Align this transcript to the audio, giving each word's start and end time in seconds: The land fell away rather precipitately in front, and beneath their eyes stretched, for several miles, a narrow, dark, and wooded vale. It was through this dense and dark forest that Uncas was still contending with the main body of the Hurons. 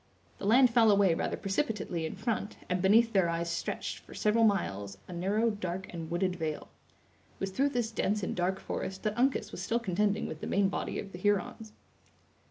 The 0.39 0.47
land 0.47 0.71
fell 0.71 0.89
away 0.89 1.13
rather 1.13 1.37
precipitately 1.37 2.07
in 2.07 2.15
front, 2.15 2.57
and 2.67 2.81
beneath 2.81 3.13
their 3.13 3.29
eyes 3.29 3.51
stretched, 3.51 3.99
for 3.99 4.15
several 4.15 4.43
miles, 4.45 4.97
a 5.07 5.13
narrow, 5.13 5.51
dark, 5.51 5.93
and 5.93 6.09
wooded 6.09 6.37
vale. 6.37 6.69
It 7.35 7.39
was 7.39 7.51
through 7.51 7.69
this 7.69 7.91
dense 7.91 8.23
and 8.23 8.35
dark 8.35 8.59
forest 8.59 9.03
that 9.03 9.15
Uncas 9.15 9.51
was 9.51 9.61
still 9.61 9.77
contending 9.79 10.25
with 10.25 10.41
the 10.41 10.47
main 10.47 10.69
body 10.69 10.97
of 10.97 11.11
the 11.11 11.19
Hurons. 11.19 11.71